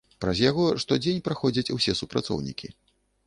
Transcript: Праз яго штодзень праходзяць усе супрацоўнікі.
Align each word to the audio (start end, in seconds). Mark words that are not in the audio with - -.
Праз 0.23 0.37
яго 0.43 0.63
штодзень 0.83 1.19
праходзяць 1.27 1.73
усе 1.77 1.95
супрацоўнікі. 2.01 2.73